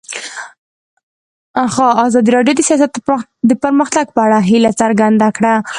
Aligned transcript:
ازادي 2.05 2.29
راډیو 2.35 2.53
د 2.57 2.61
سیاست 2.69 2.91
د 3.49 3.51
پرمختګ 3.63 4.05
په 4.15 4.21
اړه 4.25 4.39
هیله 4.49 4.71
څرګنده 4.81 5.27
کړې. 5.37 5.55